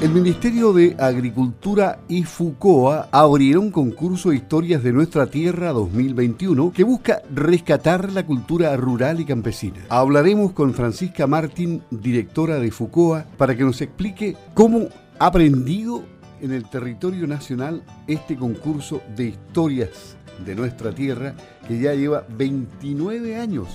El 0.00 0.12
Ministerio 0.12 0.72
de 0.72 0.96
Agricultura 0.98 2.00
y 2.08 2.24
FUCOA 2.24 3.10
abrieron 3.12 3.70
concurso 3.70 4.32
historias 4.32 4.82
de 4.82 4.94
nuestra 4.94 5.26
tierra 5.26 5.72
2021 5.72 6.72
que 6.72 6.84
busca 6.84 7.20
rescatar 7.30 8.10
la 8.10 8.24
cultura 8.24 8.74
rural 8.78 9.20
y 9.20 9.26
campesina. 9.26 9.84
Hablaremos 9.90 10.52
con 10.52 10.72
Francisca 10.72 11.26
Martín, 11.26 11.82
directora 11.90 12.58
de 12.58 12.70
FUCOA, 12.70 13.26
para 13.36 13.54
que 13.54 13.62
nos 13.62 13.82
explique 13.82 14.38
cómo 14.54 14.88
ha 15.18 15.26
aprendido 15.26 16.02
en 16.40 16.52
el 16.52 16.70
territorio 16.70 17.26
nacional 17.26 17.82
este 18.06 18.36
concurso 18.36 19.02
de 19.14 19.26
historias 19.26 20.16
de 20.46 20.54
nuestra 20.54 20.94
tierra 20.94 21.34
que 21.68 21.78
ya 21.78 21.92
lleva 21.92 22.24
29 22.26 23.36
años 23.36 23.68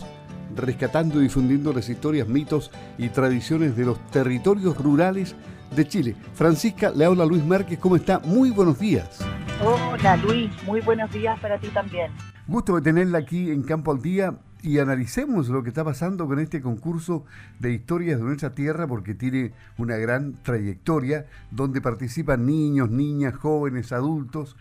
rescatando 0.56 1.20
y 1.20 1.24
difundiendo 1.24 1.74
las 1.74 1.90
historias, 1.90 2.28
mitos 2.28 2.72
y 2.98 3.10
tradiciones 3.10 3.76
de 3.76 3.86
los 3.86 4.00
territorios 4.12 4.78
rurales 4.78 5.36
de 5.76 5.88
Chile. 5.88 6.16
Francisca, 6.34 6.92
le 6.92 7.06
habla 7.06 7.26
Luis 7.26 7.44
Márquez, 7.44 7.78
¿cómo 7.80 7.96
está? 7.96 8.20
Muy 8.20 8.52
buenos 8.52 8.80
días. 8.80 9.20
Hola 9.64 10.18
Luis, 10.18 10.52
muy 10.66 10.82
buenos 10.82 11.12
días 11.12 11.40
para 11.40 11.60
ti 11.60 11.68
también. 11.70 12.12
Gusto 12.48 12.76
de 12.76 12.82
tenerla 12.82 13.20
aquí 13.20 13.52
en 13.52 13.64
Campo 13.64 13.92
al 13.92 14.02
Día 14.02 14.36
y 14.62 14.80
analicemos 14.80 15.48
lo 15.50 15.64
que 15.64 15.70
está 15.70 15.84
pasando 15.84 16.28
con 16.28 16.40
este 16.40 16.62
concurso 16.62 17.26
de 17.60 17.72
historias 17.72 18.20
de 18.20 18.26
nuestra 18.26 18.56
tierra 18.56 18.88
porque 18.88 19.14
tiene 19.14 19.54
una 19.78 19.96
gran 19.98 20.34
trayectoria 20.44 21.28
donde 21.52 21.82
participan 21.82 22.46
niños, 22.46 22.90
niñas, 22.90 23.36
jóvenes, 23.36 23.92
adultos 23.92 24.56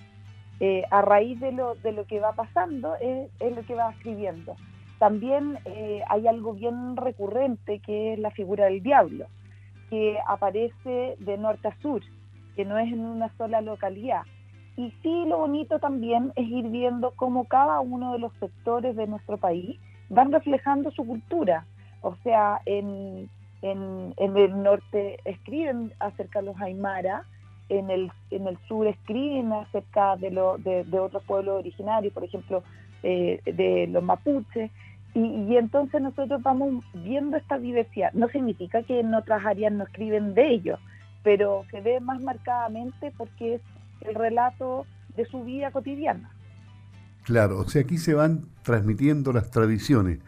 Eh, 0.61 0.85
a 0.93 1.03
raíz 1.03 1.41
de 1.41 1.51
lo, 1.51 1.75
de 1.75 1.91
lo 1.91 2.07
que 2.07 2.21
va 2.21 2.33
pasando 2.33 2.95
es, 3.01 3.29
lo 3.41 3.63
que 3.67 3.75
va 3.75 3.91
escribiendo. 3.91 4.55
También 5.01 5.59
eh, 5.65 6.03
hay 6.09 6.29
algo 6.29 6.55
bien 6.55 6.97
recurrente 6.97 7.81
que 7.81 8.13
es 8.13 8.21
la 8.21 8.31
figura 8.31 8.67
del 8.67 8.81
diablo, 8.81 9.27
que 9.91 10.17
aparece 10.29 11.17
de 11.19 11.37
norte 11.37 11.67
a 11.67 11.77
sur, 11.81 12.03
que 12.55 12.65
no 12.65 12.79
es 12.79 12.93
en 12.93 13.01
una 13.01 13.37
sola 13.37 13.61
localidad. 13.63 14.23
Y 14.77 14.93
sí, 15.03 15.25
lo 15.27 15.39
bonito 15.39 15.81
también 15.81 16.33
es 16.37 16.49
ir 16.49 16.69
viendo 16.69 17.11
cómo 17.17 17.47
cada 17.47 17.81
uno 17.81 18.13
de 18.13 18.21
los 18.21 18.33
sectores 18.35 18.95
de 18.95 19.09
nuestro 19.09 19.39
país 19.39 19.81
van 20.15 20.33
reflejando 20.33 20.91
su 20.91 21.07
cultura. 21.07 21.67
O 22.01 22.17
sea, 22.23 22.61
en, 22.67 23.29
el 23.63 24.63
norte 24.63 25.19
escriben 25.25 25.93
acerca 25.99 26.41
de 26.41 26.47
los 26.47 26.61
aymara, 26.61 27.25
en 27.69 27.91
el, 27.91 28.11
sur 28.69 28.87
escriben 28.87 29.53
acerca 29.53 30.17
de, 30.17 30.39
otros 30.99 31.23
pueblos 31.25 31.59
originarios, 31.59 32.13
por 32.13 32.25
ejemplo, 32.25 32.63
eh, 33.03 33.41
de 33.45 33.87
los 33.89 34.03
mapuches. 34.03 34.71
Y, 35.15 35.57
entonces 35.57 36.03
nosotros 36.03 36.43
vamos 36.43 36.85
viendo 36.93 37.37
esta 37.37 37.59
diversidad. 37.59 38.13
No 38.13 38.29
significa 38.29 38.83
que 38.83 39.01
en 39.01 39.15
otras 39.15 39.45
áreas 39.47 39.73
no 39.73 39.85
escriben 39.85 40.35
de 40.35 40.49
ellos, 40.49 40.81
pero 41.23 41.65
se 41.71 41.81
ve 41.81 42.01
más 42.01 42.21
marcadamente 42.23 43.13
porque 43.17 43.55
es 43.55 43.63
el 44.03 44.15
relato 44.15 44.87
de 45.17 45.25
su 45.27 45.45
vida 45.45 45.71
cotidiana. 45.71 46.34
Claro, 47.25 47.59
o 47.59 47.69
sea, 47.69 47.83
aquí 47.83 47.99
se 47.99 48.15
van 48.15 48.47
transmitiendo 48.63 49.33
las 49.33 49.51
tradiciones. 49.51 50.19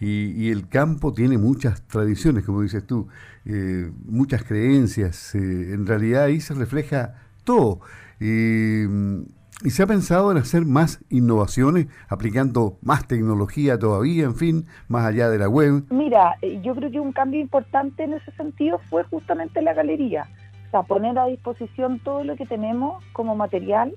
Y, 0.00 0.50
el 0.50 0.68
campo 0.68 1.12
tiene 1.12 1.38
muchas 1.38 1.82
tradiciones, 1.82 2.44
como 2.44 2.62
dices 2.62 2.84
tú, 2.84 3.06
eh, 3.44 3.88
muchas 4.04 4.42
creencias. 4.42 5.32
Eh, 5.36 5.38
en 5.38 5.86
realidad 5.86 6.24
ahí 6.24 6.40
se 6.40 6.54
refleja 6.54 7.14
todo. 7.44 7.80
y 8.20 9.70
se 9.70 9.82
ha 9.82 9.86
pensado 9.86 10.32
en 10.32 10.38
hacer 10.38 10.64
más 10.64 11.04
innovaciones, 11.08 11.86
aplicando 12.08 12.78
más 12.82 13.06
tecnología 13.06 13.78
todavía, 13.78 14.24
en 14.24 14.34
fin, 14.34 14.66
más 14.88 15.06
allá 15.06 15.28
de 15.28 15.38
la 15.38 15.48
web. 15.48 15.84
Mira, 15.90 16.36
eh, 16.42 16.60
yo 16.64 16.74
creo 16.74 16.90
que 16.90 16.98
un 16.98 17.12
cambio 17.12 17.40
importante 17.40 18.02
en 18.02 18.14
ese 18.14 18.32
sentido 18.32 18.80
fue 18.90 19.04
justamente 19.04 19.62
la 19.62 19.72
galería. 19.72 20.26
O 20.66 20.70
sea, 20.72 20.82
poner 20.82 21.16
a 21.16 21.26
disposición 21.26 22.00
todo 22.00 22.24
lo 22.24 22.34
que 22.34 22.46
tenemos 22.46 23.04
como 23.12 23.36
material 23.36 23.94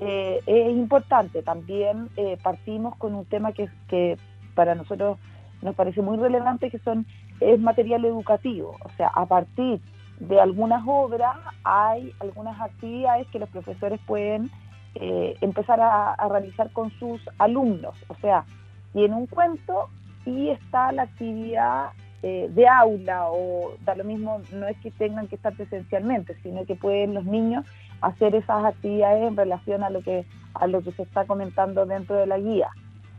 eh, 0.00 0.40
es 0.46 0.70
importante. 0.70 1.42
También 1.42 2.08
eh, 2.16 2.38
partimos 2.42 2.96
con 2.96 3.14
un 3.14 3.26
tema 3.26 3.52
que, 3.52 4.16
para 4.54 4.74
nosotros 4.74 5.18
nos 5.62 5.74
parece 5.74 6.02
muy 6.02 6.16
relevante, 6.16 6.70
que 6.70 6.78
son 6.78 7.06
es 7.40 7.58
material 7.60 8.04
educativo. 8.04 8.76
O 8.84 8.90
sea, 8.96 9.08
a 9.08 9.26
partir 9.26 9.80
de 10.18 10.40
algunas 10.40 10.82
obras 10.86 11.36
hay 11.64 12.12
algunas 12.20 12.60
actividades 12.60 13.26
que 13.28 13.38
los 13.38 13.48
profesores 13.48 14.00
pueden 14.06 14.50
eh, 14.94 15.36
empezar 15.40 15.80
a, 15.80 16.16
realizar 16.28 16.70
con 16.72 16.90
sus 16.98 17.20
alumnos. 17.38 17.94
O 18.08 18.14
sea, 18.16 18.44
tiene 18.92 19.14
un 19.14 19.26
cuento 19.26 19.88
y 20.26 20.48
está 20.48 20.92
la 20.92 21.02
actividad 21.02 21.90
de 22.22 22.68
aula 22.68 23.28
o 23.30 23.72
da 23.84 23.94
lo 23.94 24.04
mismo, 24.04 24.42
no 24.52 24.66
es 24.66 24.76
que 24.78 24.90
tengan 24.90 25.26
que 25.26 25.36
estar 25.36 25.54
presencialmente, 25.54 26.36
sino 26.42 26.66
que 26.66 26.74
pueden 26.74 27.14
los 27.14 27.24
niños 27.24 27.64
hacer 28.02 28.34
esas 28.34 28.64
actividades 28.64 29.26
en 29.26 29.36
relación 29.36 29.82
a 29.82 29.90
lo 29.90 30.02
que 30.02 30.26
a 30.54 30.66
lo 30.66 30.82
que 30.82 30.92
se 30.92 31.02
está 31.02 31.24
comentando 31.24 31.86
dentro 31.86 32.16
de 32.16 32.26
la 32.26 32.38
guía. 32.38 32.68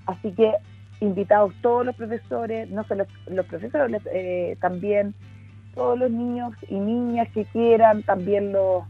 Así 0.05 0.31
que 0.31 0.53
invitados 0.99 1.53
todos 1.61 1.85
los 1.85 1.95
profesores, 1.95 2.69
no 2.69 2.83
solo 2.83 3.05
los 3.27 3.45
profesores, 3.45 4.01
eh, 4.13 4.55
también 4.61 5.15
todos 5.73 5.97
los 5.97 6.11
niños 6.11 6.53
y 6.69 6.75
niñas 6.75 7.27
que 7.33 7.45
quieran, 7.45 8.03
también 8.03 8.51
los, 8.51 8.83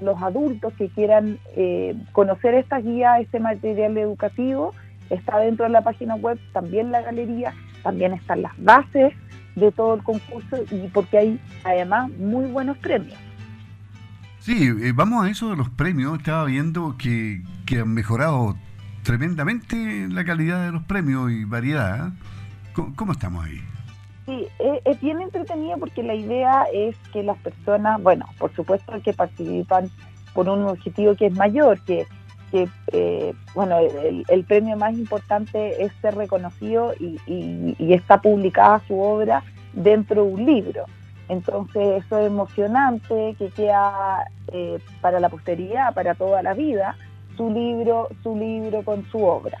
los 0.00 0.20
adultos 0.22 0.72
que 0.74 0.88
quieran 0.88 1.38
eh, 1.56 1.94
conocer 2.12 2.54
esta 2.54 2.80
guía, 2.80 3.20
este 3.20 3.40
material 3.40 3.96
educativo, 3.96 4.74
está 5.10 5.38
dentro 5.38 5.64
de 5.64 5.70
la 5.70 5.82
página 5.82 6.16
web, 6.16 6.38
también 6.52 6.90
la 6.90 7.02
galería, 7.02 7.54
también 7.82 8.12
están 8.12 8.42
las 8.42 8.52
bases 8.58 9.14
de 9.54 9.72
todo 9.72 9.94
el 9.94 10.02
concurso 10.02 10.56
y 10.70 10.88
porque 10.88 11.18
hay 11.18 11.40
además 11.64 12.10
muy 12.18 12.46
buenos 12.46 12.76
premios. 12.78 13.18
Sí, 14.44 14.68
eh, 14.68 14.92
vamos 14.94 15.24
a 15.24 15.30
eso 15.30 15.48
de 15.48 15.56
los 15.56 15.70
premios. 15.70 16.18
Estaba 16.18 16.44
viendo 16.44 16.96
que, 16.98 17.42
han 17.80 17.94
mejorado 17.94 18.56
tremendamente 19.02 20.06
la 20.10 20.22
calidad 20.24 20.66
de 20.66 20.72
los 20.72 20.82
premios 20.84 21.30
y 21.32 21.44
variedad. 21.44 22.08
¿eh? 22.08 22.12
¿Cómo, 22.94 23.12
estamos 23.12 23.42
ahí? 23.44 23.60
Sí, 24.26 24.46
es, 24.84 25.00
bien 25.00 25.22
entretenido 25.22 25.78
porque 25.78 26.02
la 26.02 26.14
idea 26.14 26.64
es 26.74 26.94
que 27.12 27.22
las 27.22 27.38
personas, 27.38 28.02
bueno, 28.02 28.26
por 28.38 28.54
supuesto 28.54 28.92
que 29.02 29.14
participan 29.14 29.88
por 30.34 30.48
un 30.48 30.64
objetivo 30.64 31.14
que 31.14 31.26
es 31.26 31.34
mayor, 31.34 31.80
que, 31.80 32.06
que 32.54 32.68
eh, 32.92 33.34
bueno, 33.56 33.78
el, 33.80 34.44
premio 34.44 34.76
más 34.76 34.94
importante 34.94 35.82
es 35.82 35.92
ser 36.00 36.14
reconocido 36.14 36.94
y, 37.00 37.74
está 37.92 38.20
publicada 38.20 38.80
su 38.86 38.96
obra 39.00 39.42
dentro 39.72 40.24
de 40.24 40.32
un 40.34 40.46
libro. 40.46 40.84
Entonces 41.28 42.04
eso 42.04 42.20
es 42.20 42.28
emocionante, 42.28 43.34
que 43.40 43.48
queda 43.48 44.30
eh, 44.52 44.78
para 45.00 45.18
la 45.18 45.30
posteridad, 45.30 45.92
para 45.94 46.14
toda 46.14 46.44
la 46.44 46.54
vida, 46.54 46.96
su 47.36 47.50
libro, 47.50 48.08
su 48.22 48.36
libro 48.36 48.84
con 48.84 49.04
su 49.06 49.24
obra. 49.24 49.58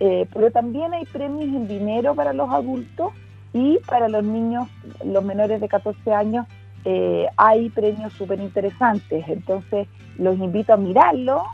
Eh, 0.00 0.26
pero 0.34 0.50
también 0.50 0.92
hay 0.92 1.04
premios 1.04 1.54
en 1.54 1.68
dinero 1.68 2.16
para 2.16 2.32
los 2.32 2.50
adultos 2.50 3.12
y 3.52 3.78
para 3.86 4.08
los 4.08 4.24
niños, 4.24 4.66
los 5.04 5.22
menores 5.22 5.60
de 5.60 5.68
14 5.68 6.12
años, 6.12 6.46
hay 7.36 7.70
premios 7.70 8.12
súper 8.12 8.40
interesantes. 8.40 9.24
Entonces, 9.28 9.86
los 10.18 10.36
invito 10.36 10.74
a 10.74 10.76
mirarlo. 10.76 11.44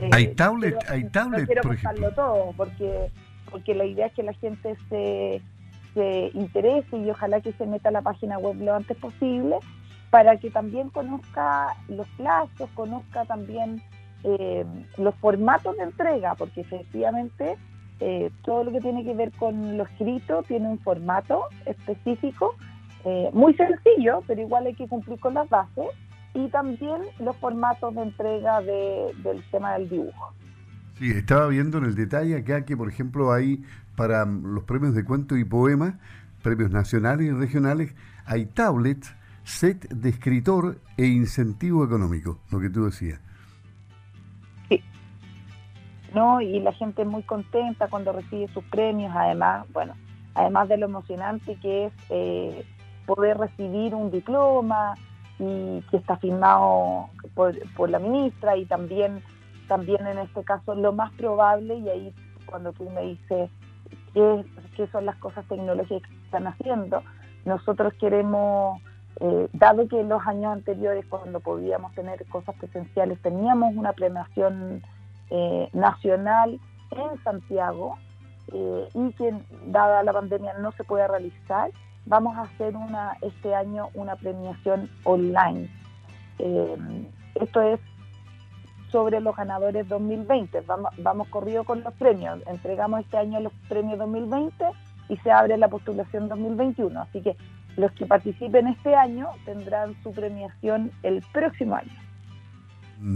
Eh, 0.00 0.10
hay 0.12 0.34
tablet, 0.34 0.76
hay 0.88 1.04
tablet, 1.04 1.46
quiero 1.46 1.62
por 1.62 1.74
ejemplo. 1.74 2.12
todo, 2.12 2.52
porque, 2.56 3.10
porque 3.50 3.74
la 3.74 3.84
idea 3.84 4.06
es 4.06 4.12
que 4.12 4.22
la 4.22 4.32
gente 4.34 4.76
se, 4.88 5.42
se 5.94 6.30
interese 6.34 6.96
y 6.96 7.10
ojalá 7.10 7.40
que 7.40 7.52
se 7.52 7.66
meta 7.66 7.88
a 7.88 7.92
la 7.92 8.02
página 8.02 8.38
web 8.38 8.56
lo 8.60 8.74
antes 8.74 8.96
posible 8.96 9.56
para 10.10 10.36
que 10.36 10.50
también 10.50 10.90
conozca 10.90 11.76
los 11.88 12.06
plazos, 12.16 12.70
conozca 12.74 13.24
también 13.24 13.82
eh, 14.24 14.64
los 14.96 15.14
formatos 15.16 15.76
de 15.76 15.84
entrega, 15.84 16.34
porque 16.34 16.62
efectivamente 16.62 17.56
eh, 18.00 18.30
todo 18.44 18.64
lo 18.64 18.72
que 18.72 18.80
tiene 18.80 19.04
que 19.04 19.14
ver 19.14 19.32
con 19.32 19.76
lo 19.76 19.84
escrito 19.84 20.42
tiene 20.42 20.68
un 20.68 20.78
formato 20.78 21.44
específico, 21.66 22.54
eh, 23.04 23.30
muy 23.32 23.54
sencillo, 23.54 24.22
pero 24.26 24.40
igual 24.40 24.66
hay 24.66 24.74
que 24.74 24.88
cumplir 24.88 25.20
con 25.20 25.34
las 25.34 25.48
bases, 25.48 25.86
y 26.38 26.48
también 26.50 27.02
los 27.18 27.36
formatos 27.38 27.94
de 27.96 28.02
entrega 28.02 28.60
del 28.60 29.42
tema 29.50 29.72
del 29.72 29.88
dibujo. 29.88 30.32
Sí, 30.96 31.10
estaba 31.10 31.48
viendo 31.48 31.78
en 31.78 31.84
el 31.84 31.96
detalle 31.96 32.36
acá 32.36 32.64
que, 32.64 32.76
por 32.76 32.88
ejemplo, 32.88 33.32
hay 33.32 33.64
para 33.96 34.24
los 34.24 34.62
premios 34.62 34.94
de 34.94 35.04
cuento 35.04 35.36
y 35.36 35.44
poema, 35.44 35.98
premios 36.42 36.70
nacionales 36.70 37.26
y 37.26 37.32
regionales, 37.32 37.94
hay 38.24 38.46
tablets, 38.46 39.14
set 39.42 39.88
de 39.88 40.10
escritor 40.10 40.78
e 40.96 41.06
incentivo 41.06 41.84
económico, 41.84 42.38
lo 42.52 42.60
que 42.60 42.70
tú 42.70 42.84
decías. 42.84 43.20
¿no? 46.14 46.40
Y 46.40 46.60
la 46.60 46.72
gente 46.72 47.04
muy 47.04 47.22
contenta 47.22 47.88
cuando 47.88 48.12
recibe 48.12 48.48
sus 48.54 48.64
premios, 48.64 49.12
además, 49.14 49.66
bueno, 49.72 49.94
además 50.34 50.68
de 50.68 50.78
lo 50.78 50.86
emocionante 50.86 51.56
que 51.56 51.86
es 51.86 51.92
eh, 52.08 52.64
poder 53.06 53.36
recibir 53.36 53.94
un 53.94 54.10
diploma 54.10 54.94
y 55.38 55.82
que 55.90 55.96
está 55.96 56.16
firmado 56.16 57.08
por, 57.34 57.90
la 57.90 57.98
ministra 57.98 58.56
y 58.56 58.66
también, 58.66 59.22
también 59.68 60.06
en 60.06 60.18
este 60.18 60.42
caso 60.44 60.74
lo 60.74 60.92
más 60.92 61.12
probable, 61.12 61.76
y 61.76 61.88
ahí 61.88 62.14
cuando 62.46 62.72
tú 62.72 62.88
me 62.90 63.02
dices 63.02 63.50
qué, 64.14 64.44
qué 64.76 64.86
son 64.88 65.06
las 65.06 65.16
cosas 65.16 65.46
tecnológicas 65.46 66.10
que 66.10 66.24
están 66.24 66.46
haciendo, 66.46 67.02
nosotros 67.44 67.92
queremos... 67.94 68.80
Eh, 69.20 69.48
dado 69.52 69.88
que 69.88 69.98
en 69.98 70.08
los 70.08 70.24
años 70.28 70.52
anteriores, 70.52 71.04
cuando 71.08 71.40
podíamos 71.40 71.92
tener 71.94 72.24
cosas 72.26 72.54
presenciales, 72.54 73.20
teníamos 73.20 73.74
una 73.74 73.92
premiación 73.92 74.80
eh, 75.30 75.68
nacional 75.72 76.60
en 76.90 77.22
Santiago 77.24 77.98
eh, 78.52 78.88
y 78.94 79.12
que 79.12 79.34
dada 79.66 80.02
la 80.02 80.12
pandemia 80.12 80.54
no 80.54 80.72
se 80.72 80.84
puede 80.84 81.06
realizar, 81.06 81.70
vamos 82.08 82.36
a 82.36 82.42
hacer 82.42 82.74
una 82.76 83.16
este 83.22 83.54
año 83.54 83.90
una 83.94 84.16
premiación 84.16 84.90
online. 85.04 85.70
Eh, 86.38 86.76
esto 87.34 87.60
es 87.60 87.80
sobre 88.90 89.20
los 89.20 89.36
ganadores 89.36 89.86
2020. 89.88 90.62
Vamos, 90.62 90.90
vamos 90.98 91.28
corrido 91.28 91.64
con 91.64 91.82
los 91.82 91.92
premios. 91.94 92.40
Entregamos 92.46 93.00
este 93.00 93.18
año 93.18 93.40
los 93.40 93.52
premios 93.68 93.98
2020 93.98 94.64
y 95.10 95.16
se 95.18 95.30
abre 95.30 95.56
la 95.58 95.68
postulación 95.68 96.28
2021. 96.28 97.00
Así 97.00 97.20
que 97.20 97.36
los 97.76 97.92
que 97.92 98.06
participen 98.06 98.66
este 98.68 98.94
año 98.94 99.28
tendrán 99.44 99.94
su 100.02 100.12
premiación 100.12 100.90
el 101.02 101.22
próximo 101.32 101.76
año. 101.76 101.92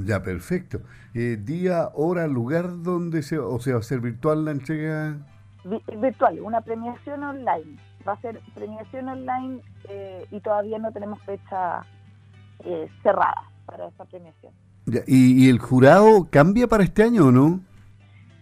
Ya, 0.04 0.22
perfecto. 0.22 0.80
Eh, 1.14 1.36
día, 1.40 1.88
hora, 1.94 2.28
lugar 2.28 2.82
donde 2.82 3.22
se, 3.22 3.38
o 3.38 3.58
sea, 3.58 3.74
va 3.74 3.80
a 3.80 3.82
ser 3.82 4.00
virtual 4.00 4.44
la 4.44 4.52
entrega. 4.52 5.16
Virtual, 6.00 6.40
una 6.40 6.60
premiación 6.60 7.22
online. 7.24 7.78
Va 8.06 8.12
a 8.12 8.20
ser 8.20 8.40
premiación 8.54 9.08
online 9.08 9.60
eh, 9.88 10.26
y 10.30 10.40
todavía 10.40 10.78
no 10.78 10.92
tenemos 10.92 11.20
fecha 11.22 11.84
eh, 12.64 12.88
cerrada 13.02 13.42
para 13.66 13.88
esa 13.88 14.04
premiación. 14.04 14.52
¿y, 15.06 15.48
el 15.48 15.58
jurado 15.58 16.28
cambia 16.30 16.66
para 16.66 16.84
este 16.84 17.04
año 17.04 17.26
o 17.26 17.32
no? 17.32 17.60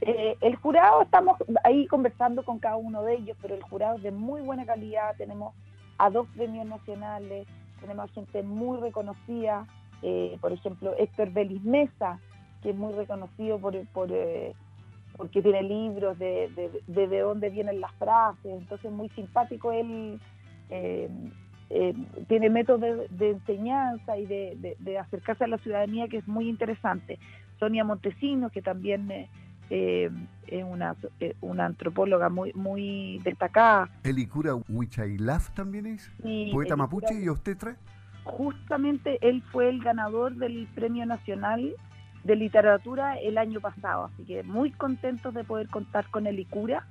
el 0.03 0.57
jurado, 0.57 1.03
estamos 1.03 1.37
ahí 1.63 1.87
conversando 1.87 2.43
con 2.43 2.59
cada 2.59 2.77
uno 2.77 3.03
de 3.03 3.17
ellos, 3.17 3.37
pero 3.43 3.55
el 3.55 3.63
jurado 3.63 3.97
es 3.99 4.03
de 4.03 4.11
muy 4.11 4.41
buena 4.41 4.65
calidad. 4.65 5.15
Tenemos 5.19 5.55
a 5.99 6.09
dos 6.09 6.27
premios 6.35 6.67
nacionales, 6.67 7.47
tenemos 7.83 8.11
gente 8.13 8.43
muy 8.43 8.79
reconocida 8.81 9.67
eh, 10.03 10.39
por 10.41 10.53
ejemplo, 10.53 10.95
Héctor 10.99 11.31
Belis 11.33 11.63
Mesa, 11.63 12.21
que 12.63 12.71
es 12.71 12.77
muy 12.77 12.93
reconocido 12.95 13.59
por, 13.59 13.79
por 13.89 14.11
eh, 14.11 14.55
porque 15.17 15.43
tiene 15.43 15.63
libros 15.63 16.19
de, 16.19 16.51
de, 16.87 17.21
dónde 17.21 17.51
vienen 17.51 17.81
las 17.81 17.93
frases, 17.95 18.45
entonces 18.45 18.91
muy 18.91 19.09
simpático 19.11 19.73
él, 19.73 20.21
eh, 20.71 21.09
tiene 22.29 22.51
métodos 22.51 22.81
de, 23.11 23.31
enseñanza 23.31 24.17
y 24.17 24.27
de, 24.27 24.99
acercarse 24.99 25.45
a 25.45 25.49
la 25.49 25.59
ciudadanía 25.59 26.09
que 26.09 26.19
es 26.19 26.29
muy 26.29 26.49
interesante. 26.49 27.19
Sonia 27.59 27.85
Montesinos, 27.85 28.51
que 28.51 28.63
también 28.63 29.29
es 29.69 30.11
una, 30.65 30.97
una 31.41 31.67
antropóloga 31.67 32.29
muy 32.29 32.53
muy 32.55 33.21
destacada. 33.23 33.89
¿Elicura 34.03 34.55
Huichailaf 34.69 35.51
también 35.51 35.87
es? 35.87 36.11
¿Poeta 36.53 36.77
mapuche 36.77 37.15
y 37.15 37.27
tres? 37.57 37.77
justamente 38.25 39.19
él 39.23 39.43
fue 39.51 39.69
el 39.69 39.83
ganador 39.83 40.35
del 40.37 40.69
Premio 40.75 41.07
Nacional 41.07 41.75
de 42.25 42.37
Literatura 42.37 43.19
el 43.19 43.39
año 43.39 43.61
pasado, 43.61 44.11
así 44.13 44.25
que 44.25 44.43
muy 44.43 44.71
contentos 44.71 45.33
de 45.35 45.45
poder 45.45 45.69
contar 45.69 46.07
con 46.11 46.27
el 46.27 46.39
ICURA, 46.39 46.87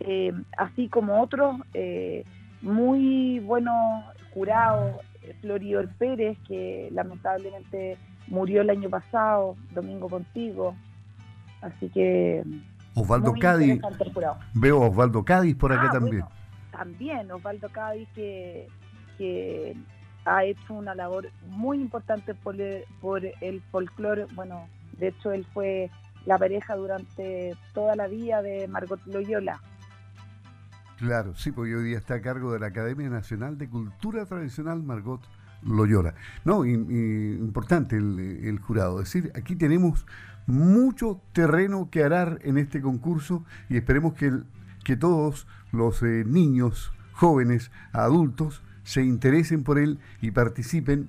eh, 0.00 0.32
así 0.58 0.88
como 0.88 1.22
otros 1.22 1.60
eh, 1.74 2.24
muy 2.60 3.38
buenos 3.40 4.04
jurados, 4.32 4.96
Floridor 5.40 5.88
Pérez, 5.96 6.36
que 6.46 6.88
lamentablemente 6.92 7.96
murió 8.26 8.62
el 8.62 8.70
año 8.70 8.90
pasado, 8.90 9.56
Domingo 9.72 10.08
Contigo, 10.08 10.74
así 11.62 11.88
que... 11.90 12.42
Osvaldo 12.96 13.34
Cádiz, 13.40 13.80
veo 14.54 14.80
Osvaldo 14.80 15.24
Cádiz 15.24 15.56
por 15.56 15.72
acá 15.72 15.88
ah, 15.88 15.92
también. 15.92 16.24
también 16.70 17.30
Osvaldo 17.32 17.68
Cádiz 17.70 18.08
que, 18.14 18.68
que 19.18 19.76
ha 20.24 20.44
hecho 20.44 20.74
una 20.74 20.94
labor 20.94 21.30
muy 21.48 21.78
importante 21.78 22.34
por 22.34 22.60
el, 22.60 22.84
por 23.00 23.22
el 23.24 23.62
folclore. 23.70 24.26
Bueno, 24.34 24.68
de 24.98 25.08
hecho 25.08 25.32
él 25.32 25.46
fue 25.52 25.90
la 26.26 26.38
pareja 26.38 26.76
durante 26.76 27.56
toda 27.72 27.96
la 27.96 28.08
vida 28.08 28.42
de 28.42 28.66
Margot 28.68 29.00
Loyola. 29.06 29.60
Claro, 30.98 31.34
sí, 31.34 31.50
porque 31.50 31.74
hoy 31.74 31.84
día 31.84 31.98
está 31.98 32.14
a 32.14 32.20
cargo 32.20 32.52
de 32.52 32.60
la 32.60 32.66
Academia 32.66 33.10
Nacional 33.10 33.58
de 33.58 33.68
Cultura 33.68 34.24
Tradicional 34.26 34.82
Margot 34.82 35.20
Loyola. 35.62 36.14
No, 36.44 36.64
importante 36.64 37.96
el, 37.96 38.58
jurado. 38.60 39.00
Es 39.00 39.12
decir, 39.12 39.32
aquí 39.34 39.56
tenemos 39.56 40.06
mucho 40.46 41.20
terreno 41.32 41.88
que 41.90 42.04
arar 42.04 42.38
en 42.42 42.58
este 42.58 42.80
concurso 42.80 43.44
y 43.68 43.76
esperemos 43.76 44.14
que, 44.14 44.32
que 44.84 44.96
todos 44.96 45.46
los 45.72 46.02
eh, 46.02 46.24
niños, 46.26 46.92
jóvenes, 47.12 47.70
adultos, 47.92 48.62
se 48.84 49.02
interesen 49.02 49.64
por 49.64 49.78
él 49.78 49.98
y 50.20 50.30
participen 50.30 51.08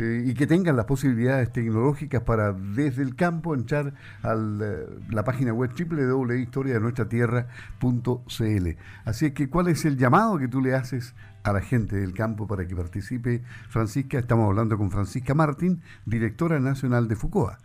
eh, 0.00 0.22
y 0.24 0.32
que 0.32 0.46
tengan 0.46 0.76
las 0.76 0.86
posibilidades 0.86 1.52
tecnológicas 1.52 2.22
para 2.22 2.52
desde 2.52 3.02
el 3.02 3.16
campo 3.16 3.54
entrar 3.54 3.92
a 4.22 4.34
la, 4.34 5.24
página 5.24 5.52
web 5.52 5.72
www.historiadenuestratierra.cl. 5.78 8.68
Así 9.04 9.26
es 9.26 9.32
que, 9.32 9.50
¿cuál 9.50 9.68
es 9.68 9.84
el 9.84 9.98
llamado 9.98 10.38
que 10.38 10.48
tú 10.48 10.62
le 10.62 10.74
haces 10.74 11.14
a 11.42 11.52
la 11.52 11.60
gente 11.60 11.96
del 11.96 12.14
campo 12.14 12.46
para 12.46 12.66
que 12.66 12.74
participe? 12.74 13.42
Francisca, 13.68 14.18
estamos 14.18 14.48
hablando 14.48 14.78
con 14.78 14.90
Francisca 14.90 15.34
Martín, 15.34 15.82
directora 16.06 16.58
nacional 16.60 17.06
de 17.06 17.16
FUCOA. 17.16 17.58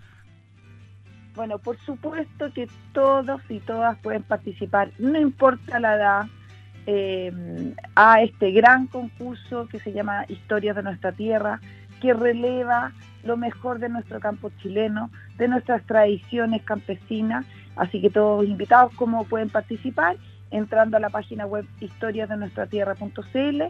Bueno, 1.35 1.57
por 1.59 1.77
supuesto 1.79 2.51
que 2.53 2.67
todos 2.91 3.41
y 3.47 3.61
todas 3.61 3.97
pueden 3.99 4.23
participar, 4.23 4.91
no 4.99 5.17
importa 5.19 5.79
la 5.79 5.95
edad, 5.95 6.25
eh, 6.87 7.73
a 7.95 8.21
este 8.21 8.51
gran 8.51 8.85
concurso 8.87 9.67
que 9.67 9.79
se 9.79 9.91
llama 9.91 10.25
Historias 10.27 10.75
de 10.75 10.83
nuestra 10.83 11.13
Tierra, 11.13 11.59
que 12.05 12.13
releva 12.13 12.93
lo 13.23 13.35
mejor 13.35 13.79
de 13.79 13.89
nuestro 13.89 14.19
campo 14.19 14.51
chileno, 14.61 15.09
de 15.37 15.47
nuestras 15.47 15.83
tradiciones 15.85 16.61
campesinas. 16.61 17.45
Así 17.75 17.99
que 17.99 18.11
todos 18.11 18.45
invitados, 18.45 18.93
como 18.95 19.25
pueden 19.25 19.49
participar? 19.49 20.17
Entrando 20.51 20.97
a 20.97 20.99
la 20.99 21.09
página 21.09 21.47
web 21.47 21.65
historiasdenuestratierra.cl, 21.79 23.63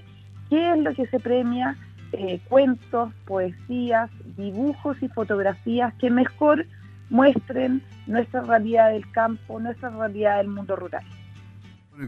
¿qué 0.49 0.73
es 0.73 0.77
lo 0.79 0.93
que 0.93 1.07
se 1.07 1.19
premia? 1.19 1.77
Eh, 2.11 2.41
cuentos, 2.49 3.13
poesías, 3.25 4.11
dibujos 4.37 5.01
y 5.01 5.07
fotografías 5.07 5.93
que 5.95 6.09
mejor 6.09 6.65
muestren 7.09 7.81
nuestra 8.05 8.41
realidad 8.41 8.91
del 8.91 9.09
campo, 9.11 9.59
nuestra 9.61 9.89
realidad 9.89 10.37
del 10.37 10.49
mundo 10.49 10.75
rural. 10.75 11.05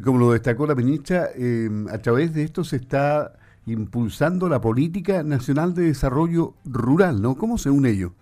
Como 0.03 0.19
lo 0.19 0.31
destacó 0.33 0.67
la 0.67 0.75
ministra, 0.75 1.29
eh, 1.35 1.69
a 1.89 1.97
través 1.99 2.33
de 2.33 2.43
esto 2.43 2.65
se 2.65 2.75
está 2.75 3.31
impulsando 3.67 4.47
la 4.49 4.61
política 4.61 5.23
nacional 5.23 5.75
de 5.75 5.83
desarrollo 5.83 6.53
rural, 6.65 7.21
¿no? 7.21 7.35
¿Cómo 7.35 7.57
se 7.57 7.69
une 7.69 7.89
ello? 7.89 8.13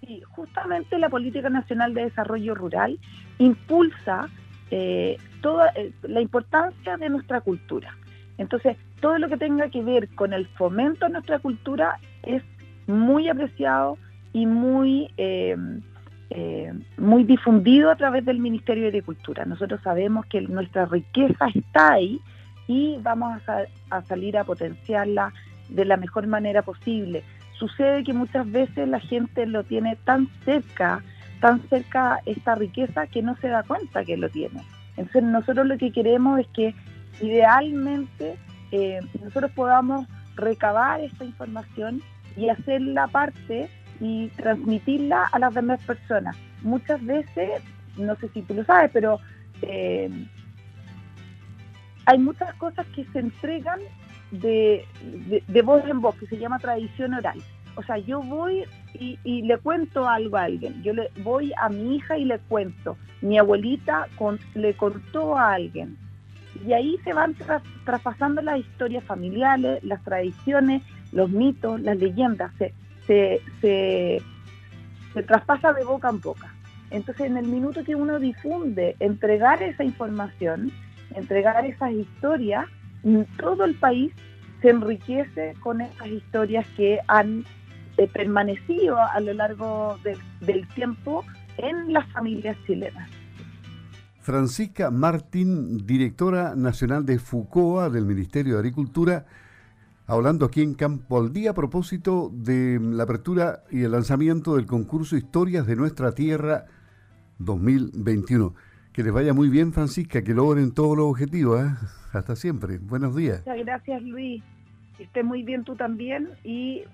Sí, 0.00 0.22
justamente 0.28 0.98
la 0.98 1.08
política 1.08 1.48
nacional 1.48 1.94
de 1.94 2.04
desarrollo 2.04 2.54
rural 2.54 2.98
impulsa 3.38 4.28
eh, 4.70 5.16
toda 5.40 5.68
eh, 5.74 5.92
la 6.02 6.20
importancia 6.20 6.96
de 6.98 7.08
nuestra 7.08 7.40
cultura. 7.40 7.96
Entonces, 8.36 8.76
todo 9.00 9.18
lo 9.18 9.28
que 9.28 9.36
tenga 9.36 9.70
que 9.70 9.82
ver 9.82 10.08
con 10.14 10.32
el 10.32 10.46
fomento 10.48 11.06
de 11.06 11.12
nuestra 11.12 11.38
cultura 11.38 11.98
es 12.22 12.42
muy 12.86 13.28
apreciado 13.28 13.96
y 14.32 14.46
muy 14.46 15.10
eh, 15.16 15.56
muy 16.98 17.22
difundido 17.22 17.90
a 17.90 17.96
través 17.96 18.24
del 18.24 18.40
Ministerio 18.40 18.82
de 18.82 18.88
Agricultura. 18.88 19.44
Nosotros 19.44 19.80
sabemos 19.84 20.26
que 20.26 20.40
nuestra 20.40 20.84
riqueza 20.84 21.46
está 21.54 21.92
ahí 21.92 22.20
y 22.66 22.96
vamos 23.00 23.42
a, 23.48 24.02
salir 24.02 24.36
a 24.38 24.44
potenciarla 24.44 25.32
de 25.68 25.84
la 25.84 25.96
mejor 25.96 26.26
manera 26.26 26.62
posible. 26.62 27.22
Sucede 27.58 28.04
que 28.04 28.12
muchas 28.12 28.50
veces 28.50 28.88
la 28.88 29.00
gente 29.00 29.46
lo 29.46 29.64
tiene 29.64 29.96
tan 30.04 30.28
cerca, 30.44 31.02
tan 31.40 31.60
cerca 31.68 32.20
esta 32.26 32.54
riqueza 32.54 33.06
que 33.06 33.22
no 33.22 33.36
se 33.36 33.48
da 33.48 33.62
cuenta 33.62 34.04
que 34.04 34.16
lo 34.16 34.28
tiene. 34.28 34.62
Entonces 34.96 35.22
nosotros 35.22 35.66
lo 35.66 35.78
que 35.78 35.92
queremos 35.92 36.40
es 36.40 36.46
que 36.48 36.74
idealmente 37.20 38.36
eh, 38.72 39.00
nosotros 39.22 39.50
podamos 39.52 40.06
recabar 40.36 41.00
esta 41.00 41.24
información 41.24 42.02
y 42.36 42.48
hacerla 42.48 43.06
parte 43.08 43.68
y 44.00 44.28
transmitirla 44.30 45.28
a 45.30 45.38
las 45.38 45.54
demás 45.54 45.80
personas. 45.84 46.36
Muchas 46.62 47.04
veces, 47.04 47.62
no 47.96 48.16
sé 48.16 48.28
si 48.30 48.42
tú 48.42 48.54
lo 48.54 48.64
sabes, 48.64 48.90
pero 48.92 49.20
eh, 49.62 50.10
hay 52.06 52.18
muchas 52.18 52.52
cosas 52.54 52.86
que 52.94 53.04
se 53.12 53.18
entregan 53.18 53.80
de, 54.30 54.84
de, 55.46 55.62
voz 55.62 55.84
en 55.86 56.00
voz, 56.00 56.16
que 56.16 56.26
se 56.26 56.38
llama 56.38 56.58
tradición 56.58 57.14
oral. 57.14 57.40
O 57.76 57.82
sea, 57.82 57.98
yo 57.98 58.22
voy 58.22 58.64
y, 58.94 59.42
le 59.42 59.58
cuento 59.58 60.08
algo 60.08 60.36
a 60.36 60.44
alguien. 60.44 60.82
Yo 60.82 60.92
le 60.92 61.10
voy 61.22 61.52
a 61.60 61.68
mi 61.68 61.96
hija 61.96 62.16
y 62.16 62.24
le 62.24 62.38
cuento. 62.38 62.96
Mi 63.20 63.38
abuelita 63.38 64.08
le 64.54 64.74
contó 64.74 65.36
a 65.36 65.54
alguien. 65.54 65.96
Y 66.66 66.72
ahí 66.72 66.96
se 67.02 67.12
van 67.12 67.34
traspasando 67.84 68.42
las 68.42 68.60
historias 68.60 69.02
familiares, 69.04 69.82
las 69.82 70.02
tradiciones, 70.04 70.82
los 71.12 71.30
mitos, 71.30 71.80
las 71.80 71.96
leyendas. 71.96 72.52
Se, 72.58 72.72
se, 73.06 73.40
se, 73.60 74.22
se 75.12 75.22
traspasa 75.24 75.72
de 75.72 75.84
boca 75.84 76.10
en 76.10 76.20
boca. 76.20 76.54
Entonces, 76.90 77.26
en 77.26 77.36
el 77.36 77.46
minuto 77.46 77.82
que 77.82 77.96
uno 77.96 78.20
difunde, 78.20 78.94
entregar 79.00 79.62
esa 79.64 79.82
información, 79.82 80.70
entregar 81.14 81.64
esas 81.64 81.92
historias, 81.92 82.66
todo 83.38 83.64
el 83.64 83.74
país 83.74 84.12
se 84.62 84.70
enriquece 84.70 85.54
con 85.60 85.80
esas 85.80 86.08
historias 86.08 86.66
que 86.76 86.98
han 87.08 87.44
eh, 87.96 88.08
permanecido 88.08 88.98
a 88.98 89.20
lo 89.20 89.34
largo 89.34 89.98
del 90.40 90.66
tiempo 90.68 91.24
en 91.58 91.92
las 91.92 92.10
familias 92.12 92.56
chilenas. 92.66 93.08
Francisca 94.20 94.90
Martín, 94.90 95.86
directora 95.86 96.54
nacional 96.56 97.04
de 97.04 97.18
FUCOA 97.18 97.90
del 97.90 98.06
Ministerio 98.06 98.54
de 98.54 98.60
Agricultura, 98.60 99.26
hablando 100.06 100.46
aquí 100.46 100.62
en 100.62 100.72
Campo 100.72 101.18
al 101.18 101.30
Día 101.30 101.50
a 101.50 101.54
propósito 101.54 102.30
de 102.32 102.80
la 102.80 103.02
apertura 103.02 103.64
y 103.70 103.82
el 103.82 103.92
lanzamiento 103.92 104.56
del 104.56 104.64
concurso 104.64 105.16
Historias 105.16 105.66
de 105.66 105.76
Nuestra 105.76 106.12
Tierra 106.12 106.64
2021. 107.38 108.54
Que 108.94 109.02
les 109.02 109.12
vaya 109.12 109.34
muy 109.34 109.48
bien, 109.48 109.72
Francisca, 109.72 110.22
que 110.22 110.32
logren 110.32 110.72
todos 110.72 110.96
los 110.96 111.06
objetivos. 111.06 111.60
¿eh? 111.60 111.68
Hasta 112.12 112.36
siempre. 112.36 112.78
Buenos 112.78 113.16
días. 113.16 113.40
Muchas 113.40 113.58
gracias, 113.66 114.02
Luis. 114.04 114.40
Que 114.96 115.02
esté 115.02 115.24
muy 115.24 115.42
bien 115.42 115.64
tú 115.64 115.74
también 115.74 116.28
y 116.44 116.84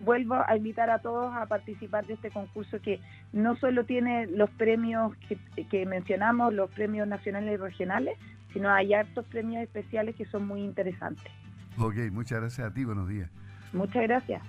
vuelvo 0.00 0.36
a 0.36 0.56
invitar 0.56 0.88
a 0.88 1.00
todos 1.00 1.34
a 1.34 1.44
participar 1.44 2.06
de 2.06 2.14
este 2.14 2.30
concurso 2.30 2.80
que 2.80 2.98
no 3.34 3.56
solo 3.56 3.84
tiene 3.84 4.26
los 4.28 4.48
premios 4.52 5.14
que, 5.28 5.66
que 5.66 5.84
mencionamos, 5.84 6.54
los 6.54 6.70
premios 6.70 7.06
nacionales 7.06 7.52
y 7.52 7.56
regionales, 7.58 8.18
sino 8.54 8.70
hay 8.70 8.94
hartos 8.94 9.26
premios 9.26 9.62
especiales 9.62 10.16
que 10.16 10.24
son 10.24 10.46
muy 10.46 10.62
interesantes. 10.62 11.30
Ok, 11.78 11.96
muchas 12.10 12.40
gracias 12.40 12.66
a 12.66 12.72
ti, 12.72 12.86
buenos 12.86 13.06
días. 13.06 13.28
Muchas 13.74 14.02
gracias. 14.04 14.40